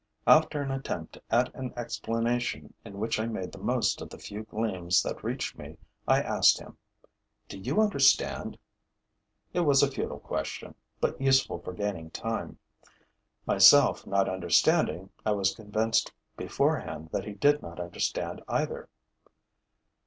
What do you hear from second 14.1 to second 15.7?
understanding, I was